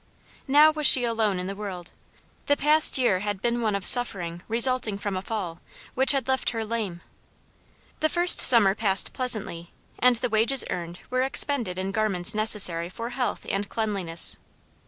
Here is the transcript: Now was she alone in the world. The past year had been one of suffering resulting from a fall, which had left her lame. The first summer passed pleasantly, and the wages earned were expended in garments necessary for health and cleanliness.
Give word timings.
Now 0.47 0.71
was 0.71 0.87
she 0.87 1.03
alone 1.03 1.37
in 1.37 1.45
the 1.45 1.55
world. 1.55 1.91
The 2.47 2.57
past 2.57 2.97
year 2.97 3.19
had 3.19 3.39
been 3.39 3.61
one 3.61 3.75
of 3.75 3.85
suffering 3.85 4.41
resulting 4.47 4.97
from 4.97 5.15
a 5.15 5.21
fall, 5.21 5.61
which 5.93 6.11
had 6.11 6.27
left 6.27 6.49
her 6.49 6.65
lame. 6.65 7.01
The 7.99 8.09
first 8.09 8.41
summer 8.41 8.73
passed 8.73 9.13
pleasantly, 9.13 9.69
and 9.99 10.15
the 10.15 10.29
wages 10.29 10.65
earned 10.71 11.01
were 11.11 11.21
expended 11.21 11.77
in 11.77 11.91
garments 11.91 12.33
necessary 12.33 12.89
for 12.89 13.09
health 13.11 13.45
and 13.47 13.69
cleanliness. 13.69 14.37